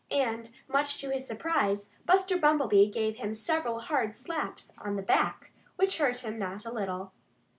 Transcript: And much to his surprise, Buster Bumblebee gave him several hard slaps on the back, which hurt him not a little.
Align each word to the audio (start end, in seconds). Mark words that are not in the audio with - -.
And 0.09 0.49
much 0.67 0.99
to 1.01 1.11
his 1.11 1.27
surprise, 1.27 1.91
Buster 2.07 2.35
Bumblebee 2.35 2.89
gave 2.89 3.17
him 3.17 3.35
several 3.35 3.81
hard 3.81 4.15
slaps 4.15 4.71
on 4.79 4.95
the 4.95 5.03
back, 5.03 5.51
which 5.75 5.99
hurt 5.99 6.25
him 6.25 6.39
not 6.39 6.65
a 6.65 6.71
little. 6.73 7.11